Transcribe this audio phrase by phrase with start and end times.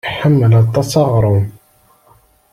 [0.09, 1.45] Iḥemmel aṭas aɣrum.